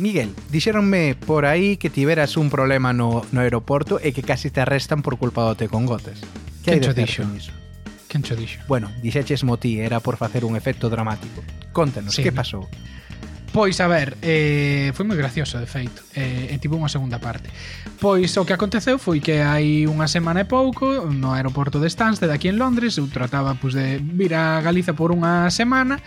[0.00, 4.64] Miguel, dixeronme por aí que tiveras un problema no, no aeroporto e que casi te
[4.64, 6.24] arrestan por culpa do te con gotes.
[6.64, 7.52] Que hai de certo niso?
[8.08, 8.58] Quen cho dixo?
[8.66, 11.44] Bueno, dixeches mo ti, era por facer un efecto dramático.
[11.70, 12.66] Contanos, sí, que pasou?
[13.52, 17.50] Pois, a ver, eh, foi moi gracioso, de feito, eh, e tivo unha segunda parte.
[17.98, 22.30] Pois, o que aconteceu foi que hai unha semana e pouco, no aeroporto de Stansted,
[22.30, 25.98] aquí en Londres, eu trataba pois, de vir a Galiza por unha semana,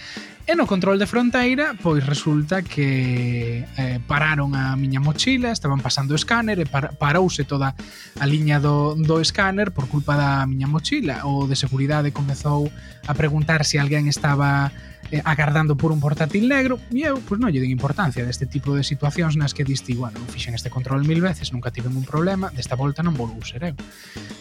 [0.44, 6.12] E no control de fronteira, pois resulta que eh, pararon a miña mochila, estaban pasando
[6.12, 7.72] o escáner e par parouse toda
[8.20, 11.24] a liña do, do escáner por culpa da miña mochila.
[11.24, 12.68] O de seguridade comezou
[13.08, 14.76] a preguntar se alguén estaba
[15.16, 18.76] eh, agardando por un portátil negro e eu, pois non lle den importancia deste tipo
[18.76, 22.52] de situacións nas que diste, bueno, fixen este control mil veces, nunca tive un problema,
[22.52, 23.80] desta volta non volvo ser eu.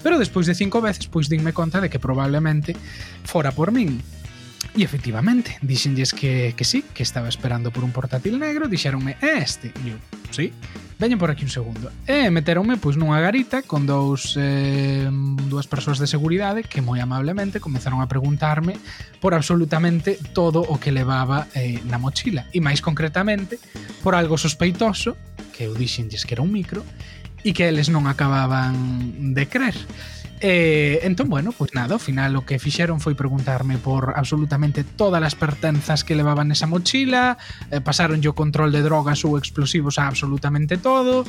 [0.02, 2.74] Pero despois de cinco veces, pois dinme conta de que probablemente
[3.22, 4.02] fora por min
[4.72, 9.44] E efectivamente, dixenlles que, que sí, que estaba esperando por un portátil negro, dixeronme, é
[9.44, 9.68] este?
[9.84, 9.98] E eu,
[10.32, 10.48] sí,
[10.96, 11.92] veñen por aquí un segundo.
[12.08, 15.12] E meteronme pois nunha garita con dous eh,
[15.50, 18.80] dúas persoas de seguridade que moi amablemente comezaron a preguntarme
[19.20, 23.60] por absolutamente todo o que levaba eh, na mochila e máis concretamente
[24.00, 25.20] por algo sospeitoso
[25.52, 26.80] que eu dixenlles que era un micro
[27.44, 29.76] e que eles non acababan de crer.
[30.42, 34.82] E, entón, bueno, pois pues nada, ao final o que fixeron foi preguntarme por absolutamente
[34.82, 37.38] todas as pertenzas que levaban nesa mochila,
[37.70, 41.22] eh, pasaron o control de drogas ou explosivos a absolutamente todo,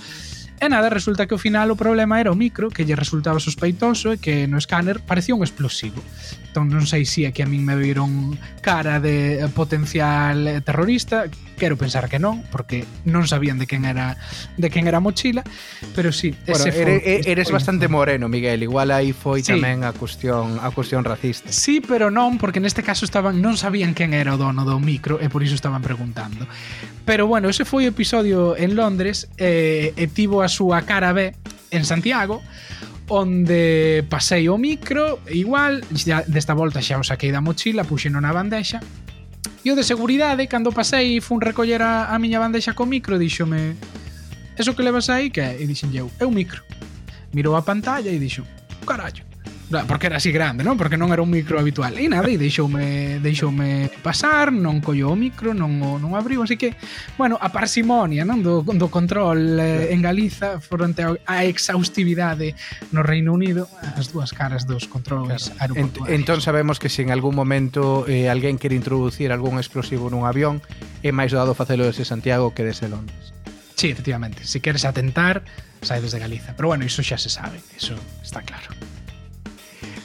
[0.63, 4.15] E nada, resulta que ao final o problema era o micro que lle resultaba sospeitoso
[4.15, 5.99] e que no escáner parecía un explosivo.
[6.47, 10.47] Entón non sei se si é que a min me viron cara de eh, potencial
[10.47, 11.27] eh, terrorista,
[11.59, 14.15] quero pensar que non, porque non sabían de quen era
[14.55, 15.43] de quen era a mochila,
[15.97, 19.51] pero sí, bueno, ese foi, eres, eres foi bastante moreno, Miguel, igual aí foi sí.
[19.51, 21.51] tamén a cuestión a cuestión racista.
[21.51, 25.19] Sí, pero non, porque neste caso estaban non sabían quen era o dono do micro
[25.19, 26.47] e por iso estaban preguntando.
[27.03, 31.35] Pero bueno, ese foi o episodio en Londres eh, e tivo a súa cara B
[31.75, 32.39] en Santiago
[33.11, 38.31] onde pasei o micro igual, xa, desta volta xa o saquei da mochila, puxeno na
[38.31, 38.79] bandexa
[39.63, 43.75] e o de seguridade, cando pasei fun recoller a, a miña bandexa co micro dixome,
[44.55, 45.43] eso que levas aí que?
[45.43, 46.63] e dixen eu, é un micro
[47.33, 48.45] mirou a pantalla e dixo
[48.85, 49.23] carallo
[49.87, 50.77] porque era así grande, non?
[50.77, 51.97] Porque non era un micro habitual.
[51.97, 56.53] E nada, e deixoume, deixoume pasar, non collo o micro, non o non abriu, así
[56.53, 56.77] que,
[57.17, 62.53] bueno, a parsimonia, non, do, do control eh, en Galiza fronte á exhaustividade
[62.93, 63.65] no Reino Unido,
[63.97, 65.73] as dúas caras dos controles claro.
[65.73, 66.13] aeroportuarios.
[66.13, 70.29] Ent, entón sabemos que se en algún momento eh, alguén quere introducir algún explosivo nun
[70.29, 70.61] avión,
[71.01, 73.33] é máis dado facelo desde Santiago que desde Londres.
[73.75, 74.45] Sí, efectivamente.
[74.45, 75.43] Si queres atentar,
[75.81, 76.55] sai desde Galiza.
[76.55, 78.71] Pero bueno, iso xa se sabe, iso está claro.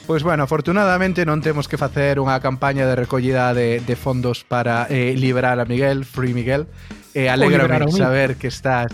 [0.09, 4.89] Pois bueno, afortunadamente non temos que facer unha campaña de recollida de, de fondos para
[4.89, 6.65] eh, liberar a Miguel, Free Miguel.
[7.13, 8.89] Eh, alegrame saber que estás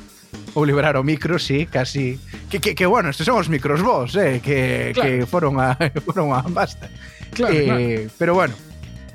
[0.56, 2.20] ou liberar o micro, sí, casi.
[2.52, 5.08] Que, que, que bueno, estes son os micros vos, eh, que, claro.
[5.08, 6.92] que foron a foron a basta.
[7.32, 8.12] Claro, eh, claro.
[8.20, 8.56] pero bueno,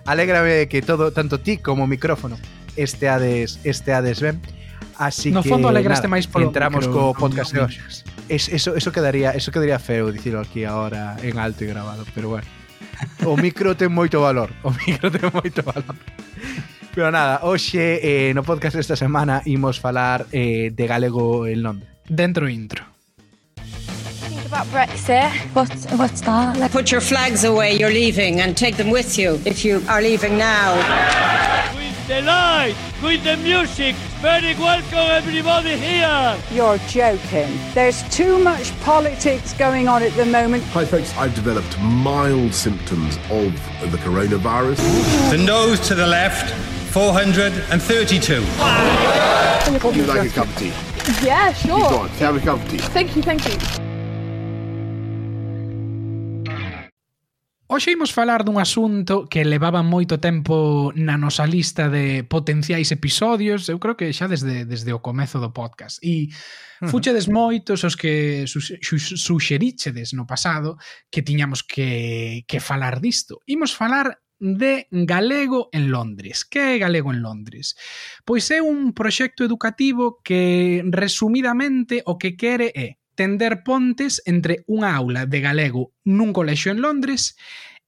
[0.04, 2.41] alégrame que todo tanto ti como o micrófono
[2.76, 4.41] este ades este ades ben.
[5.00, 8.05] Así no que, fondo alegraste nada, máis polo entramos micro, co podcast de hoxe.
[8.28, 12.37] Es, eso, eso quedaría eso quedaría feo dicirlo aquí agora en alto e grabado, pero
[12.37, 12.44] bueno.
[13.25, 15.97] O micro ten moito valor, o micro ten moito valor.
[16.93, 21.88] Pero nada, hoxe eh, no podcast esta semana imos falar eh, de galego en Londres.
[22.05, 22.84] Dentro intro.
[24.50, 25.31] about Brexit.
[25.55, 26.72] What, what's that?
[26.72, 30.37] Put your flags away, you're leaving, and take them with you if you are leaving
[30.37, 31.49] now.
[32.10, 33.94] With the light, with the music.
[34.21, 36.37] Very welcome everybody here.
[36.50, 37.56] You're joking.
[37.72, 40.65] There's too much politics going on at the moment.
[40.75, 41.16] Hi, folks.
[41.16, 43.53] I've developed mild symptoms of
[43.93, 44.78] the coronavirus.
[45.31, 46.53] The nose to the left,
[46.93, 48.41] 432.
[49.87, 50.72] Would you like a cup of tea?
[51.25, 51.78] Yeah, sure.
[51.78, 52.78] Go on, have a cup of tea.
[52.78, 53.89] Thank you, thank you.
[57.72, 63.70] Hoxe imos falar dun asunto que levaba moito tempo na nosa lista de potenciais episodios,
[63.70, 66.02] eu creo que xa desde, desde o comezo do podcast.
[66.02, 66.34] E
[66.90, 70.82] fuchedes moitos os que suxeríchedes no pasado
[71.14, 73.38] que tiñamos que, que falar disto.
[73.46, 76.43] Imos falar de Galego en Londres.
[76.43, 77.78] Que é Galego en Londres?
[78.26, 84.96] Pois é un proxecto educativo que, resumidamente, o que quere é tender pontes entre unha
[84.96, 87.37] aula de galego nun colexio en Londres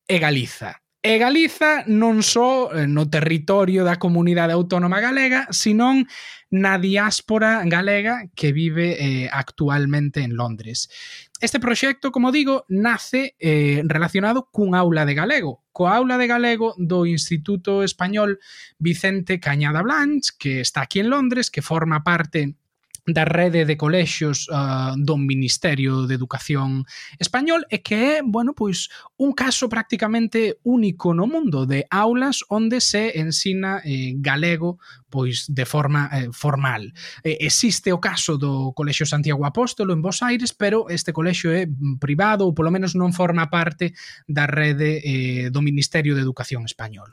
[0.04, 0.84] e Galiza.
[1.00, 6.04] E Galiza non só eh, no territorio da comunidade autónoma galega, senón
[6.52, 10.92] na diáspora galega que vive eh, actualmente en Londres.
[11.40, 16.76] Este proxecto, como digo, nace eh, relacionado cun aula de galego, coa aula de galego
[16.76, 18.36] do Instituto Español
[18.76, 22.60] Vicente Cañada Blanch, que está aquí en Londres, que forma parte
[23.06, 26.86] da rede de colexios uh, do Ministerio de Educación
[27.18, 28.86] Español e que é, bueno, pois
[29.18, 34.78] un caso prácticamente único no mundo de aulas onde se ensina eh, galego
[35.12, 36.94] pois de forma eh, formal.
[37.22, 41.68] Eh, existe o caso do Colexio Santiago Apóstolo en Bos Aires, pero este colexio é
[42.00, 43.92] privado ou polo menos non forma parte
[44.24, 47.12] da rede eh, do Ministerio de Educación Español.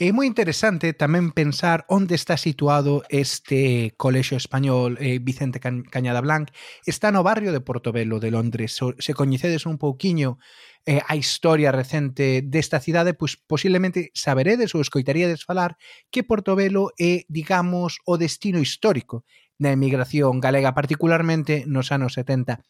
[0.00, 6.50] É moi interesante tamén pensar onde está situado este colexio español eh, Vicente Cañada Blanc.
[6.88, 8.80] Está no barrio de Portobelo de Londres.
[8.80, 10.40] Se coñecedes un pouquiño
[10.86, 15.76] eh, a historia recente desta cidade, pois posiblemente saberedes ou escoitaríades falar
[16.08, 19.28] que Portobelo é, digamos, o destino histórico
[19.60, 22.64] da emigración galega, particularmente nos anos 70.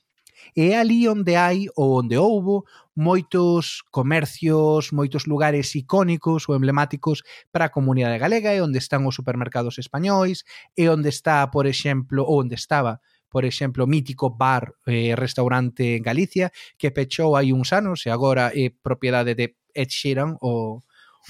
[0.56, 2.64] E é ali onde hai ou onde houbo
[2.96, 7.22] moitos comercios, moitos lugares icónicos ou emblemáticos
[7.52, 10.44] para a comunidade galega e onde están os supermercados españois
[10.76, 13.00] e onde está, por exemplo, ou onde estaba,
[13.30, 18.04] por exemplo, o mítico bar e eh, restaurante en Galicia que pechou hai uns anos
[18.04, 20.82] e agora é propiedade de Ed Sheeran, o,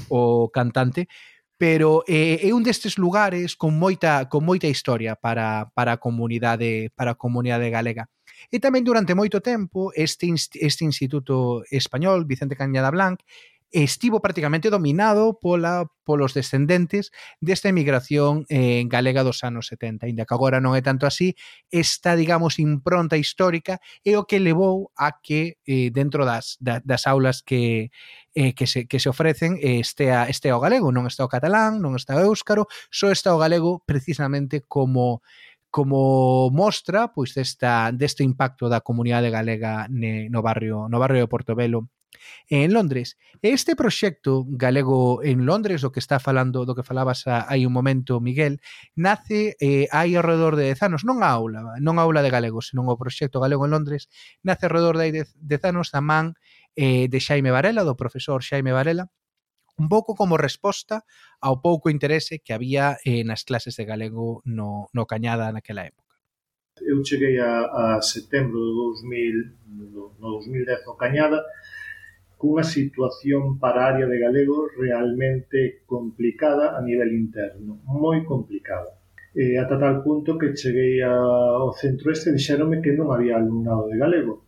[0.09, 1.07] o cantante,
[1.61, 6.89] pero eh, é un destes lugares con moita con moita historia para para a comunidade
[6.97, 8.09] para a comunidade galega.
[8.49, 13.21] E tamén durante moito tempo este, este Instituto Español, Vicente Cañada Blanc,
[13.73, 20.07] estivo prácticamente dominado pola polos descendentes desta emigración eh, galega dos anos 70.
[20.07, 21.39] ainda que agora non é tanto así,
[21.71, 27.07] esta, digamos, impronta histórica é o que levou a que eh, dentro das, das, das
[27.07, 27.95] aulas que,
[28.35, 31.31] eh, que, se, que se ofrecen eh, este, estea, estea o galego, non está o
[31.31, 35.23] catalán, non está o éuscaro, só está o galego precisamente como
[35.71, 41.33] como mostra pois desta deste impacto da comunidade galega ne, no barrio no barrio de
[41.33, 41.89] Portobelo
[42.49, 43.17] en Londres.
[43.43, 48.21] Este proxecto galego en Londres, do que está falando, do que falabas hai un momento,
[48.21, 48.61] Miguel,
[48.93, 52.61] nace eh, hai alrededor de 10 anos, non a aula, non a aula de galego,
[52.61, 54.13] senón o proxecto galego en Londres,
[54.45, 56.37] nace alrededor de 10 anos da man
[56.77, 59.09] eh, de Xaime Varela, do profesor Xaime Varela,
[59.81, 61.09] un pouco como resposta
[61.41, 66.13] ao pouco interese que había eh, nas clases de galego no, no Cañada naquela época.
[66.85, 69.57] Eu cheguei a, a setembro de 2000,
[69.97, 71.41] no, no 2010 no Cañada,
[72.37, 79.01] cunha situación para a área de galego realmente complicada a nivel interno, moi complicada.
[79.33, 83.97] E ata tal punto que cheguei ao centro este dixeronme que non había alumnado de
[83.97, 84.45] galego.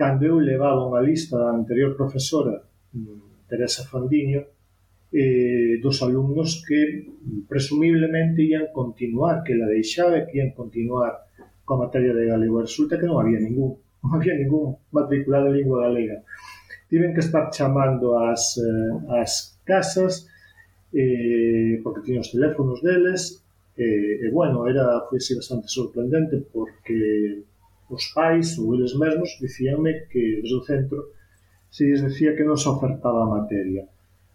[0.00, 2.64] Cando eu levaba unha lista da anterior profesora,
[3.48, 4.48] Teresa Fondiño,
[5.12, 7.06] eh, dos alumnos que
[7.48, 11.28] presumiblemente ian continuar, que la deixaba e que ian continuar
[11.68, 12.64] coa materia de galego.
[12.64, 16.24] Resulta que non había ningún, non había ningún matriculado en lingua galega.
[16.88, 20.28] Tiven que estar chamando as, eh, as casas
[20.92, 23.44] eh, porque tiña os teléfonos deles
[23.76, 27.44] e, eh, e bueno, era foi así bastante sorprendente porque
[27.88, 31.00] os pais ou eles mesmos dicíanme que desde o centro
[31.68, 33.88] se lles decía que non se ofertaba a materia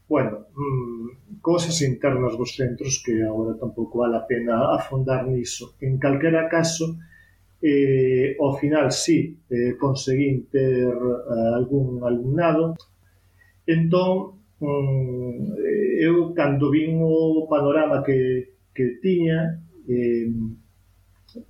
[0.08, 5.76] Bueno, mmm, cousas internas dos centros que agora tampouco vale a pena afondar niso.
[5.84, 6.96] En calquera caso,
[7.62, 12.76] eh, ao final sí, eh, conseguín ter eh, algún alumnado.
[13.68, 15.60] Entón, mm,
[16.00, 19.60] eu cando vin o panorama que, que tiña,
[19.90, 20.32] eh,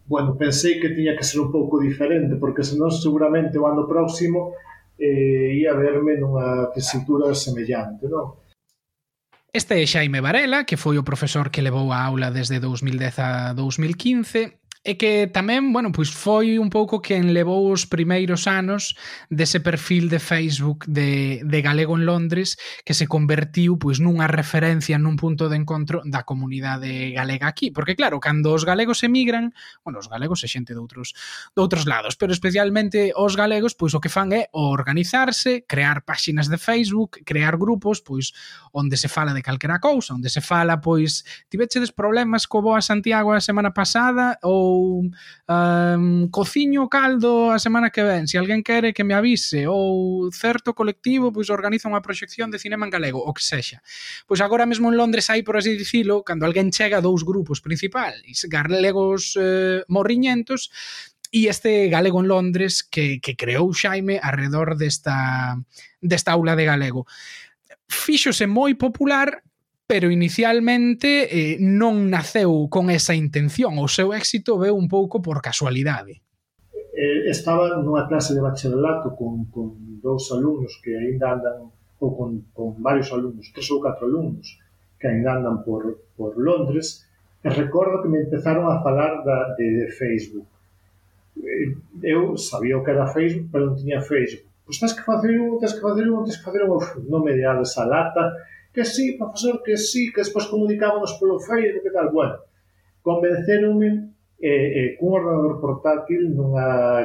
[0.09, 4.57] bueno, pensei que tiña que ser un pouco diferente, porque senón seguramente o ano próximo
[4.97, 8.46] eh, ia verme nunha tesitura semellante, non?
[9.53, 13.53] Este é Xaime Varela, que foi o profesor que levou a aula desde 2010 a
[13.53, 18.95] 2015 e que tamén, bueno, pois foi un pouco quen levou os primeiros anos
[19.27, 22.55] dese perfil de Facebook de, de galego en Londres
[22.87, 27.99] que se convertiu pois nunha referencia nun punto de encontro da comunidade galega aquí, porque
[27.99, 29.51] claro, cando os galegos emigran,
[29.83, 31.11] bueno, os galegos e xente de outros
[31.51, 36.47] de outros lados, pero especialmente os galegos, pois o que fan é organizarse, crear páxinas
[36.47, 38.31] de Facebook, crear grupos, pois
[38.71, 43.35] onde se fala de calquera cousa, onde se fala, pois tivechedes problemas co Boa Santiago
[43.35, 45.09] a semana pasada ou ou
[45.49, 50.77] um, cociño caldo a semana que ven, se alguén quere que me avise ou certo
[50.77, 53.81] colectivo pois organiza unha proxección de cinema en galego, o que sexa.
[54.29, 58.45] Pois agora mesmo en Londres hai, por así dicilo, cando alguén chega dous grupos principais,
[58.45, 60.69] galegos eh, morriñentos
[61.31, 65.57] e este galego en Londres que, que creou Xaime alrededor desta,
[65.99, 67.03] desta aula de galego.
[67.87, 69.43] Fíxose moi popular
[69.87, 75.39] pero inicialmente eh, non naceu con esa intención, o seu éxito veu un pouco por
[75.39, 76.19] casualidade.
[76.75, 81.71] Eh, Estaba nunha clase de bacharelato con, con dous alumnos que aínda andan,
[82.03, 84.59] ou con, con varios alumnos, tres ou catro alumnos,
[84.99, 87.07] que aínda andan por, por Londres,
[87.39, 90.51] e recordo que me empezaron a falar da, de, de Facebook.
[91.39, 94.51] Eh, eu sabía o que era Facebook, pero non tiña Facebook.
[94.67, 96.75] Pois tens que facer un, tens que facer un, tens que facer un,
[97.07, 98.35] non me deades a lata,
[98.77, 102.37] que sí, profesor, que sí, que despois comunicábamos polo Facebook que tal, bueno.
[103.01, 107.01] Convenceronme eh, eh, cun ordenador portátil nunha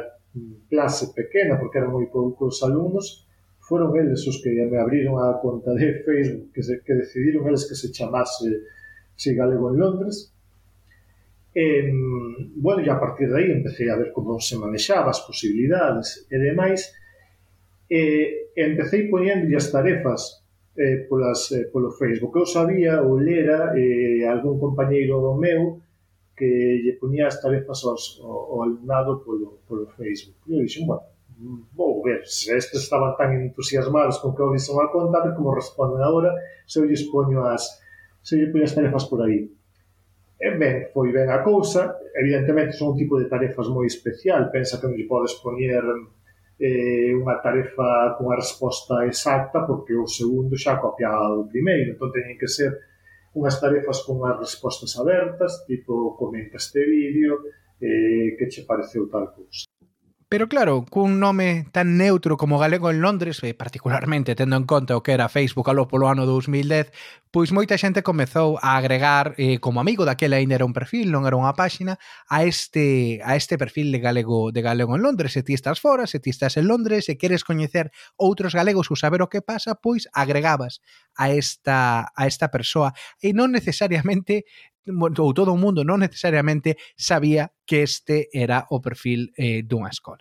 [0.69, 3.25] clase pequena, porque eran moi poucos alumnos,
[3.65, 7.65] foron eles os que me abriron a conta de Facebook, que, se, que decidiron eles
[7.65, 8.69] que se chamase
[9.17, 10.29] Si Galego en Londres,
[11.55, 11.93] Eh,
[12.57, 16.37] bueno, e a partir de aí empecé a ver como se manexaba as posibilidades e
[16.41, 16.97] demais.
[17.93, 20.42] Eh, empecé poñendo as tarefas
[20.77, 22.39] eh, polas, eh, polo Facebook.
[22.39, 25.81] Eu sabía ou lera eh, algún compañeiro do meu
[26.37, 30.41] que lle ponía as tarefas aos, ao, ao alumnado polo, polo Facebook.
[30.49, 31.05] E eu dixen, bueno,
[31.77, 36.01] vou ver, se estes estaban tan entusiasmados con que abrisen a conta, ver como responden
[36.01, 36.33] agora,
[36.67, 37.83] se eu lles poño as,
[38.23, 39.51] se eu poño as tarefas por aí.
[40.43, 44.81] E ben, foi ben a cousa, evidentemente son un tipo de tarefas moi especial, pensa
[44.81, 45.85] que non lle podes poñer
[46.63, 52.39] eh, unha tarefa cunha resposta exacta porque o segundo xa copia o primeiro entón teñen
[52.39, 52.71] que ser
[53.35, 57.43] unhas tarefas con as respostas abertas tipo comenta este vídeo
[57.83, 59.67] eh, que che pareceu tal cousa.
[60.33, 64.97] Pero claro, cun nome tan neutro como galego en Londres, e particularmente tendo en conta
[64.97, 66.89] o que era Facebook alo polo ano 2010,
[67.33, 71.25] pois moita xente comezou a agregar eh, como amigo daquela ainda era un perfil, non
[71.25, 71.97] era unha páxina,
[72.29, 76.05] a este a este perfil de galego de galego en Londres, se ti estás fora,
[76.05, 77.89] se ti estás en Londres, se queres coñecer
[78.21, 80.85] outros galegos ou saber o que pasa, pois agregabas
[81.17, 84.45] a esta a esta persoa e non necesariamente
[84.85, 90.21] ou todo o mundo non necesariamente sabía que este era o perfil eh, dunha escola.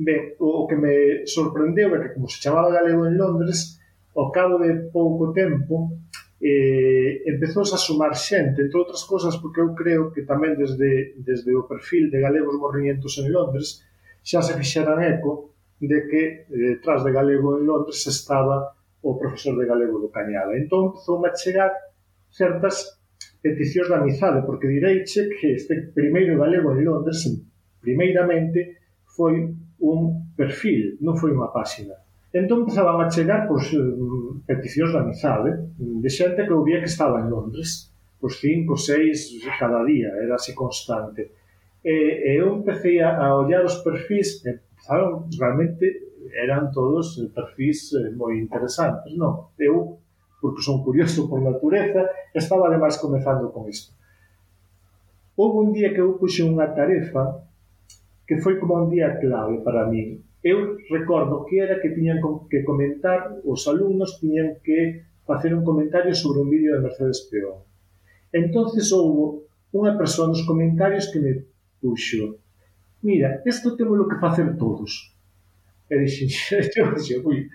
[0.00, 3.77] Ben, o que me sorprendeu é que como se chamaba galego en Londres,
[4.18, 5.94] ao cabo de pouco tempo
[6.42, 11.50] eh, empezou a sumar xente, entre outras cousas porque eu creo que tamén desde, desde
[11.54, 13.86] o perfil de galegos morriñentos en Londres
[14.22, 19.54] xa se fixeran eco de que eh, detrás de galego en Londres estaba o profesor
[19.54, 20.58] de galego do Cañada.
[20.58, 21.70] Entón, empezou a chegar
[22.30, 22.98] certas
[23.38, 27.22] peticións de amizade, porque direiche que este primeiro galego en Londres,
[27.78, 31.94] primeiramente, foi un perfil, non foi unha páxina.
[32.32, 36.80] Entón empezaban a chegar pois, mm, peticións da amizade mm, de xente que eu vía
[36.80, 37.88] que estaba en Londres
[38.20, 41.30] pois cinco, seis cada día, era así constante.
[41.84, 45.86] E, e eu empecé a ollar os perfis, e, saben, realmente
[46.34, 49.54] eran todos eh, perfis eh, moi interesantes, non?
[49.56, 50.02] Eu,
[50.42, 53.94] porque son curioso por natureza, estaba ademais comezando con isto.
[55.38, 57.46] Houve un día que eu puxe unha tarefa
[58.26, 60.18] que foi como un día clave para mí,
[60.50, 62.18] eu recordo que era que tiñan
[62.50, 67.60] que comentar, os alumnos tiñan que facer un comentario sobre un vídeo de Mercedes Peón.
[68.32, 69.44] Entonces houbo
[69.76, 71.32] unha persoa nos comentarios que me
[71.80, 72.40] puxo
[73.02, 75.14] mira, isto temos que facer todos.
[75.90, 76.28] E dixen,
[76.76, 77.48] eu dixen, ui,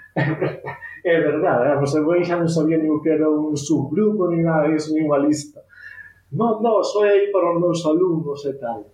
[1.06, 4.96] é verdade, a Mosamboi xa non sabía nin que era un subgrupo, nin nada disso,
[4.96, 5.62] ni unha lista.
[6.34, 8.90] Non, non, só é aí para os meus alumnos e tal.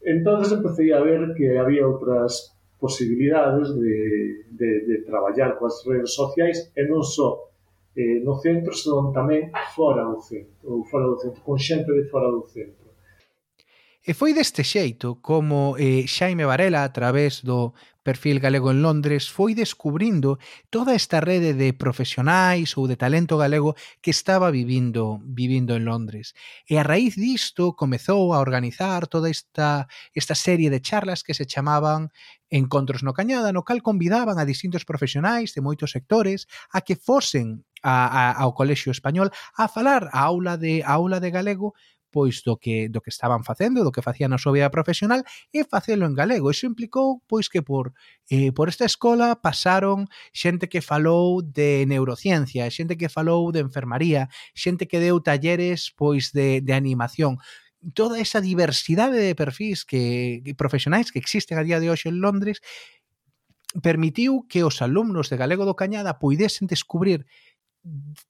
[0.00, 6.70] Entón, empecé a ver que había outras posibilidades de, de, de traballar coas redes sociais
[6.74, 7.50] e non só
[7.98, 12.06] eh, no centro, senón tamén fora do centro, ou fora do centro, con xente de
[12.06, 12.87] fora do centro.
[14.06, 17.74] E foi deste xeito como eh, Xaime Varela, a través do
[18.06, 20.38] perfil galego en Londres, foi descubrindo
[20.70, 26.32] toda esta rede de profesionais ou de talento galego que estaba vivindo vivindo en Londres.
[26.64, 31.44] E a raíz disto comezou a organizar toda esta esta serie de charlas que se
[31.44, 32.08] chamaban
[32.48, 37.66] Encontros no Cañada, no cal convidaban a distintos profesionais de moitos sectores a que fosen
[37.82, 41.76] a, a, ao Colexio Español a falar a aula de a aula de galego
[42.10, 45.64] pois do que do que estaban facendo, do que facían na súa vida profesional e
[45.64, 46.50] facelo en galego.
[46.50, 47.92] Iso implicou pois que por
[48.30, 54.28] eh, por esta escola pasaron xente que falou de neurociencia, xente que falou de enfermaría,
[54.54, 57.38] xente que deu talleres pois de, de animación
[57.94, 62.18] toda esa diversidade de perfis que, que profesionais que existen a día de hoxe en
[62.18, 62.58] Londres
[63.82, 67.28] permitiu que os alumnos de Galego do Cañada puidesen descubrir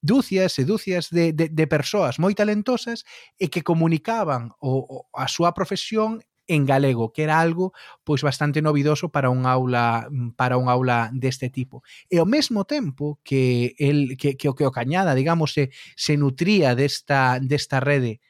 [0.00, 3.04] dúcias e dúcias de, de, de persoas moi talentosas
[3.40, 8.62] e que comunicaban o, o, a súa profesión en galego, que era algo pois bastante
[8.62, 11.84] novidoso para un aula para un aula deste tipo.
[12.08, 16.16] E ao mesmo tempo que el que que o que o Cañada, digamos, se se
[16.16, 18.20] nutría desta desta rede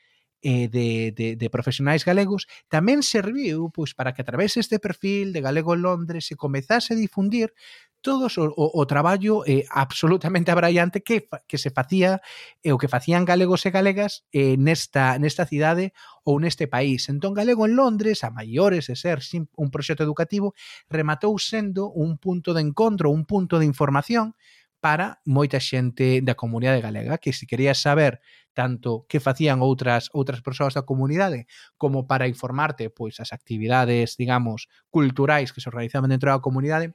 [0.42, 5.34] eh, de, de, de profesionais galegos tamén serviu pois para que a través deste perfil
[5.34, 7.54] de Galego en Londres se comezase a difundir
[8.00, 12.20] todos o, o, o traballo eh, absolutamente abraiante que, que se facía
[12.62, 17.10] e eh, o que facían galegos e galegas eh, nesta, nesta cidade ou neste país.
[17.10, 19.20] Entón, Galego en Londres, a maiores de ser
[19.56, 20.54] un proxecto educativo,
[20.86, 24.38] rematou sendo un punto de encontro, un punto de información
[24.78, 28.22] para moita xente da comunidade galega que se quería saber
[28.54, 34.70] tanto que facían outras outras persoas da comunidade como para informarte pois as actividades, digamos,
[34.90, 36.94] culturais que se organizaban dentro da comunidade,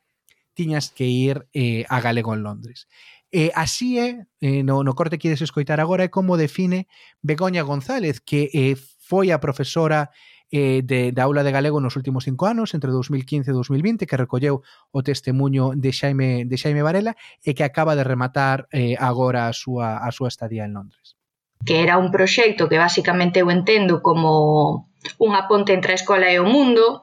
[0.54, 2.88] tiñas que ir eh, a Galego en Londres.
[3.34, 6.86] E así é, eh, no, no corte que ides escoitar agora, é como define
[7.26, 10.14] Begoña González, que eh, foi a profesora
[10.54, 14.22] eh, de, de aula de galego nos últimos cinco anos, entre 2015 e 2020, que
[14.22, 14.62] recolleu
[14.94, 19.54] o testemunho de Xaime, de Xaime Varela e que acaba de rematar eh, agora a
[19.58, 21.18] súa, a súa estadía en Londres.
[21.66, 26.38] Que era un proxecto que basicamente eu entendo como unha ponte entre a escola e
[26.38, 27.02] o mundo,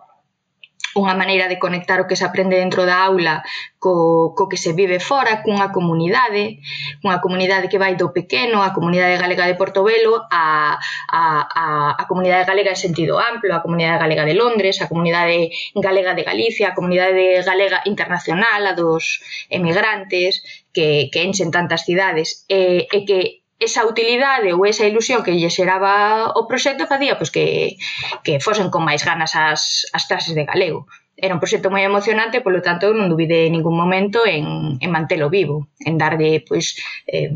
[0.99, 3.47] unha maneira de conectar o que se aprende dentro da aula
[3.79, 6.59] co, co que se vive fora, cunha comunidade,
[7.01, 10.77] cunha comunidade que vai do pequeno, a comunidade galega de Portobelo, a,
[11.09, 11.65] a, a,
[11.97, 16.27] a comunidade galega en sentido amplo, a comunidade galega de Londres, a comunidade galega de
[16.27, 20.43] Galicia, a comunidade galega internacional, a dos emigrantes
[20.75, 25.53] que, que enchen tantas cidades, e, e que esa utilidade ou esa ilusión que lle
[25.53, 27.77] xeraba o proxecto facía pois, que,
[28.25, 30.89] que fosen con máis ganas as, as clases de galego.
[31.21, 35.29] Era un proxecto moi emocionante, polo tanto non dubide en ningún momento en, en mantelo
[35.29, 37.29] vivo, en darlle pois eh,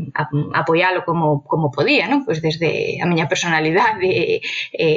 [0.57, 2.25] apoialo como, como podía, non?
[2.25, 4.41] Pois desde a miña personalidade e,
[4.73, 4.87] e,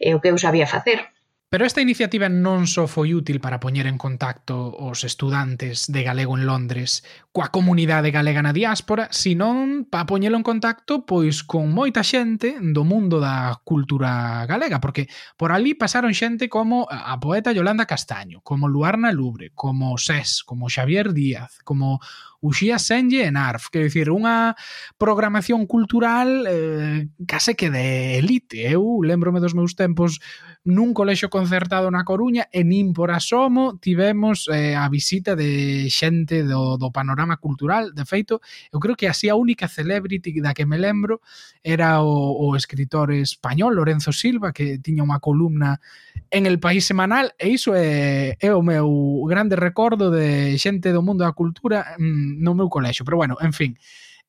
[0.00, 1.13] e o que eu sabía facer.
[1.54, 6.34] Pero esta iniciativa non só foi útil para poñer en contacto os estudantes de galego
[6.34, 12.02] en Londres coa comunidade galega na diáspora, senón para poñelo en contacto pois con moita
[12.02, 15.06] xente do mundo da cultura galega, porque
[15.38, 20.66] por ali pasaron xente como a poeta Yolanda Castaño, como Luarna Lubre, como Sés, como
[20.66, 22.02] Xavier Díaz, como
[22.44, 24.52] Uxía Senlle en Arf, quero dicir, unha
[25.00, 28.68] programación cultural eh, case que de elite.
[28.68, 30.20] Eu lembrome dos meus tempos
[30.64, 36.40] nun colexio concertado na Coruña e nin por asomo tivemos eh, a visita de xente
[36.40, 37.92] do, do panorama cultural.
[37.92, 38.40] De feito,
[38.72, 41.20] eu creo que así a única celebrity da que me lembro
[41.60, 45.84] era o, o escritor español Lorenzo Silva, que tiña unha columna
[46.32, 51.04] en El País Semanal, e iso é, é o meu grande recordo de xente do
[51.04, 53.04] mundo da cultura mm, no meu colexio.
[53.04, 53.76] Pero bueno, en fin,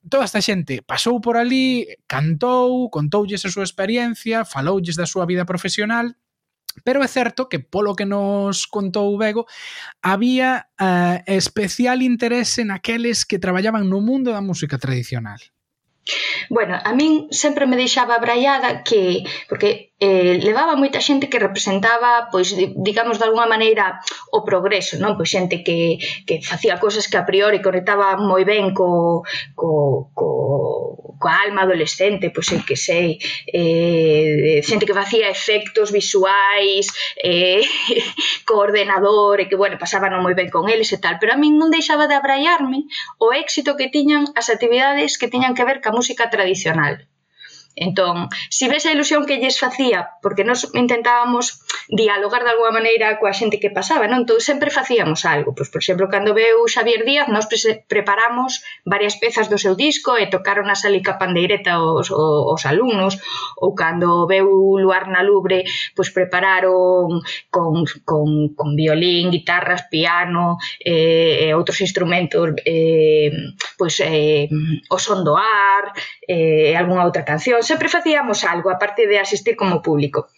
[0.04, 5.48] toda esta xente pasou por ali, cantou, contoulles a súa experiencia, faloulles da súa vida
[5.48, 6.20] profesional
[6.84, 9.48] Pero é certo que, polo que nos contou Bego,
[10.02, 15.40] había uh, especial interese naqueles que traballaban no mundo da música tradicional.
[16.50, 22.30] Bueno, a min sempre me deixaba braiada que, porque eh, levaba moita xente que representaba,
[22.30, 23.86] pois, digamos, de alguma maneira,
[24.30, 25.18] o progreso, non?
[25.18, 29.26] Pois xente que, que facía cousas que a priori conectaba moi ben co,
[29.58, 30.30] co, co,
[31.22, 33.10] coa alma adolescente, pois sei que sei,
[33.50, 36.86] eh, xente que facía efectos visuais,
[37.24, 37.64] eh,
[38.48, 41.58] co ordenador, e que, bueno, pasaban moi ben con eles e tal, pero a min
[41.58, 42.86] non deixaba de abraiarme
[43.26, 47.08] o éxito que tiñan as actividades que tiñan que ver ca música tradicional.
[47.76, 51.60] Entón, si ves a ilusión que lles facía, porque nós intentábamos
[51.92, 54.24] dialogar de alguma maneira coa xente que pasaba, non?
[54.24, 55.52] Entón, sempre facíamos algo.
[55.52, 60.16] Pois, por exemplo, cando veu Xavier Díaz, nós pre preparamos varias pezas do seu disco
[60.16, 63.20] e tocaron a salica pandeireta os, os, os alumnos,
[63.60, 64.48] ou cando veu
[64.80, 67.20] Luar na Lubre, pois prepararon
[67.52, 73.36] con, con, con violín, guitarras, piano eh, e outros instrumentos eh,
[73.76, 74.48] pois, eh,
[74.88, 75.92] o son do ar,
[76.24, 80.30] eh, algunha outra canción, sempre facíamos algo, aparte de asistir como público.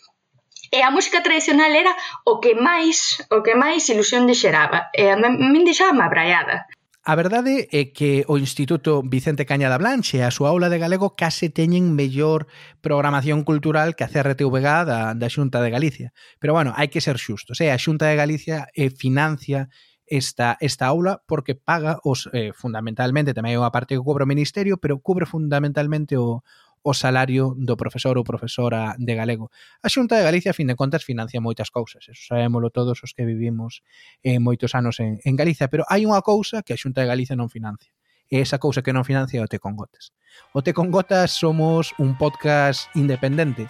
[0.71, 1.93] E a música tradicional era
[2.27, 4.91] o que máis, o que máis ilusión deixeraba.
[4.91, 6.67] E a min deixaba abraiada.
[7.07, 11.15] A verdade é que o Instituto Vicente Cañada Blanche e a súa aula de galego
[11.15, 12.51] case teñen mellor
[12.83, 16.11] programación cultural que a CRTVG da, da Xunta de Galicia.
[16.35, 17.63] Pero bueno, hai que ser xustos.
[17.63, 17.71] Eh?
[17.71, 19.71] A Xunta de Galicia eh, financia
[20.03, 24.31] esta, esta aula porque paga os eh, fundamentalmente, tamén hai unha parte que cubre o
[24.31, 26.43] Ministerio, pero cubre fundamentalmente o,
[26.83, 29.51] o salario do profesor ou profesora de galego.
[29.83, 33.11] A Xunta de Galicia, a fin de contas, financia moitas cousas, eso sabémolo todos os
[33.11, 33.83] que vivimos
[34.23, 37.35] eh, moitos anos en, en Galicia, pero hai unha cousa que a Xunta de Galicia
[37.35, 37.91] non financia,
[38.27, 40.15] e esa cousa que non financia é o Te con Gotas.
[40.55, 43.67] O Te con Gotas somos un podcast independente,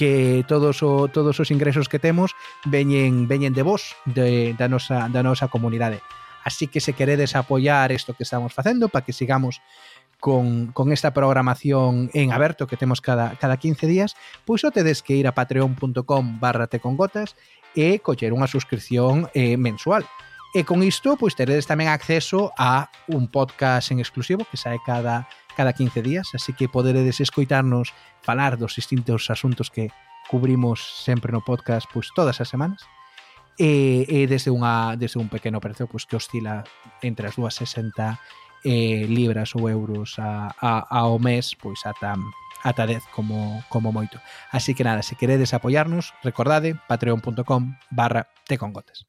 [0.00, 2.32] que todos o, todos os ingresos que temos
[2.64, 6.00] veñen veñen de vos, de, da nosa da nosa comunidade.
[6.42, 9.60] Así que se queredes apoiar isto que estamos facendo para que sigamos
[10.20, 15.02] con, con esta programación en aberto que temos cada, cada 15 días, pois o tedes
[15.02, 17.34] que ir a patreon.com barra tecongotas
[17.74, 20.04] e coller unha suscripción eh, mensual.
[20.52, 25.26] E con isto, pois teredes tamén acceso a un podcast en exclusivo que sae cada
[25.56, 29.90] cada 15 días, así que poderedes escoitarnos falar dos distintos asuntos que
[30.30, 32.86] cubrimos sempre no podcast pois todas as semanas
[33.58, 36.62] e, e desde, unha, desde un pequeno precio pois, que oscila
[37.02, 38.16] entre as 2,60
[38.64, 42.16] eh, libras ou euros a, a, ao mes, pois ata
[42.62, 44.20] ata 10 como, como moito.
[44.52, 49.06] Así que nada, se queredes apoiarnos, recordade patreon.com barra tecongotas.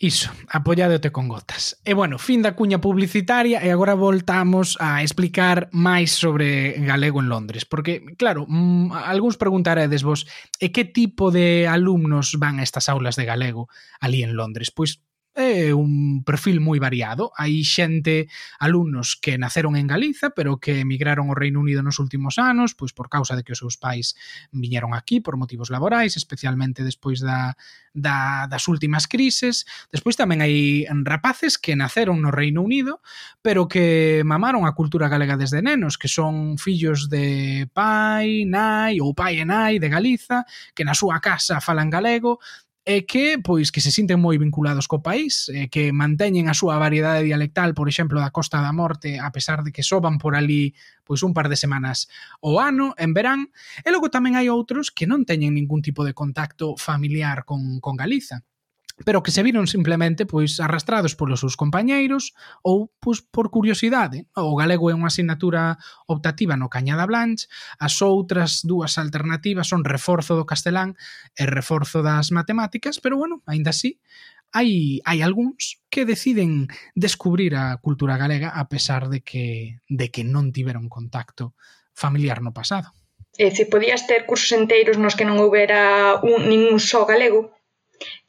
[0.00, 1.82] Iso, apoiadote con gotas.
[1.82, 7.26] E bueno, fin da cuña publicitaria e agora voltamos a explicar máis sobre galego en
[7.26, 10.30] Londres, porque claro, mmm, algúns preguntaredes vos,
[10.62, 13.66] e que tipo de alumnos van a estas aulas de galego
[13.98, 14.70] ali en Londres?
[14.70, 15.02] Pois
[15.38, 17.30] é un perfil moi variado.
[17.38, 18.26] Hai xente,
[18.58, 22.90] alumnos que naceron en Galiza, pero que emigraron ao Reino Unido nos últimos anos, pois
[22.90, 24.18] por causa de que os seus pais
[24.50, 27.54] viñeron aquí por motivos laborais, especialmente despois da,
[27.94, 29.62] da, das últimas crises.
[29.94, 32.98] Despois tamén hai rapaces que naceron no Reino Unido,
[33.38, 39.14] pero que mamaron a cultura galega desde nenos, que son fillos de pai, nai ou
[39.14, 40.42] pai e nai de Galiza,
[40.74, 42.42] que na súa casa falan galego,
[42.88, 46.80] e que pois que se sinten moi vinculados co país, e que manteñen a súa
[46.80, 50.72] variedade dialectal, por exemplo, da Costa da Morte, a pesar de que soban por ali
[51.04, 52.08] pois un par de semanas
[52.40, 53.52] o ano, en verán,
[53.84, 57.92] e logo tamén hai outros que non teñen ningún tipo de contacto familiar con, con
[57.92, 58.47] Galiza
[59.04, 64.26] pero que se viron simplemente pois arrastrados polos seus compañeiros ou pois por curiosidade.
[64.34, 65.78] O galego é unha asignatura
[66.10, 67.46] optativa no Cañada Blanche,
[67.78, 70.98] as outras dúas alternativas son reforzo do castelán
[71.38, 74.00] e reforzo das matemáticas, pero bueno, aínda así
[74.52, 80.24] hai, hai algúns que deciden descubrir a cultura galega a pesar de que, de que
[80.24, 81.52] non tiveron contacto
[81.92, 82.94] familiar no pasado.
[83.38, 87.54] E se podías ter cursos enteiros nos que non houbera un, ningún só galego,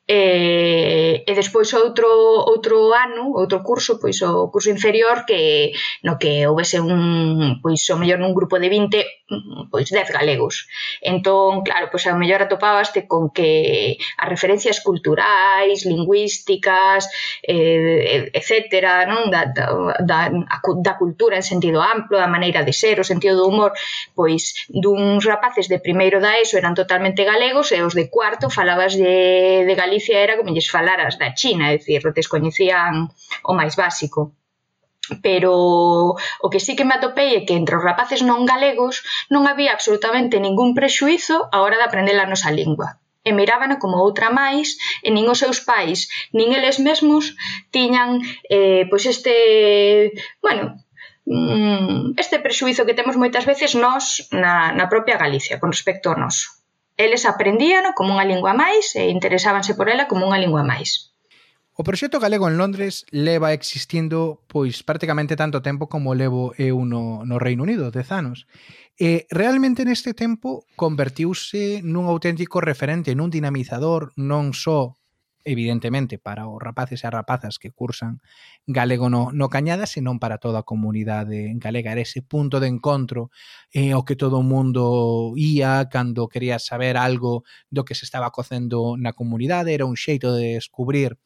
[0.09, 2.09] e, e despois outro
[2.49, 5.69] outro ano, outro curso, pois o curso inferior que
[6.01, 10.65] no que houvese un pois o mellor nun grupo de 20, pois 10 galegos.
[11.05, 17.05] Entón, claro, pois ao mellor atopabaste con que as referencias culturais, lingüísticas,
[17.45, 22.97] eh, etcétera, non da, da, da, da cultura en sentido amplo, da maneira de ser,
[22.97, 23.77] o sentido do humor,
[24.17, 28.97] pois duns rapaces de primeiro da ESO eran totalmente galegos e os de cuarto falabas
[28.97, 33.11] de, de Galicia Galicia era como lles falaras da China, é dicir, descoñecían
[33.43, 34.31] o máis básico
[35.25, 35.53] pero
[36.45, 38.95] o que sí que me atopei é que entre os rapaces non galegos
[39.33, 43.99] non había absolutamente ningún prexuízo a hora de aprender a nosa lingua e mirábana como
[43.99, 47.35] outra máis e nin os seus pais, nin eles mesmos
[47.75, 49.35] tiñan eh, pois este,
[50.39, 50.79] bueno,
[51.27, 56.21] mm, este prexuízo que temos moitas veces nós na, na propia Galicia con respecto ao
[56.23, 56.58] noso.
[56.99, 61.15] Eles aprendíano como unha lingua máis e interesábanse por ela como unha lingua máis.
[61.79, 67.23] O proxecto galego en Londres leva existindo pois prácticamente tanto tempo como levo eu no,
[67.23, 68.51] no Reino Unido, dez anos.
[68.99, 74.98] E realmente neste tempo convertiuse nun auténtico referente, nun dinamizador non só
[75.45, 78.19] evidentemente para os rapaces e as rapazas que cursan
[78.67, 81.91] galego no, no Cañada, senón para toda a comunidade galega.
[81.91, 83.31] Era ese punto de encontro
[83.71, 88.29] eh, o que todo o mundo ía cando quería saber algo do que se estaba
[88.35, 89.73] cocendo na comunidade.
[89.73, 91.17] Era un xeito de descubrir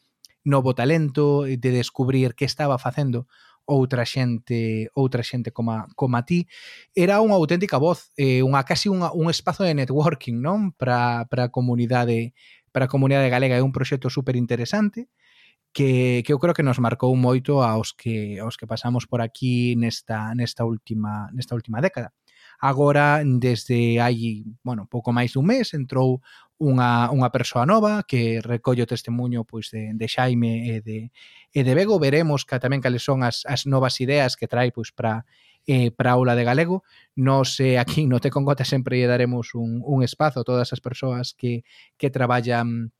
[0.43, 3.27] novo talento, de descubrir que estaba facendo
[3.65, 6.47] outra xente outra xente como como a ti
[6.91, 11.47] era unha auténtica voz eh, unha casi unha, un espazo de networking non para para
[11.47, 12.35] a comunidade
[12.73, 15.07] para a comunidade galega é un proxecto super interesante
[15.73, 19.77] que, que eu creo que nos marcou moito aos que aos que pasamos por aquí
[19.77, 22.13] nesta nesta última nesta última década.
[22.63, 26.23] Agora, desde hai, bueno, pouco máis dun mes, entrou
[26.61, 30.99] unha, unha persoa nova que recolle o testemunho pois, de, de Xaime e de,
[31.51, 31.99] e de Bego.
[31.99, 35.27] Veremos que tamén cales son as, as novas ideas que trai pois, para
[35.67, 36.83] eh, para aula de galego.
[37.15, 40.73] Nos eh, aquí no Te con Gota sempre lle daremos un, un espazo a todas
[40.73, 41.63] as persoas que,
[41.97, 42.91] que traballan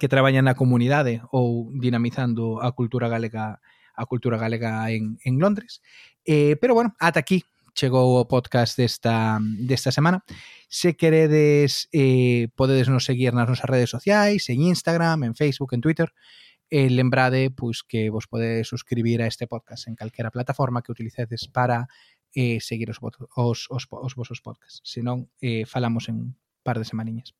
[0.00, 3.60] que traballan na comunidade ou dinamizando a cultura galega
[3.94, 5.82] a cultura galega en, en Londres.
[6.24, 7.44] Eh, pero bueno, ata aquí
[7.74, 10.24] chegou o podcast desta, desta semana.
[10.68, 15.80] Se queredes, eh, podedes nos seguir nas nosas redes sociais, en Instagram, en Facebook, en
[15.80, 16.12] Twitter
[16.70, 21.50] e lembrade pois, que vos podedes suscribir a este podcast en calquera plataforma que utilicedes
[21.50, 21.90] para
[22.34, 24.80] eh, seguir os, os, os, os vosos podcasts.
[24.86, 26.28] Se non, eh, falamos en un
[26.62, 27.34] par de semaniñas.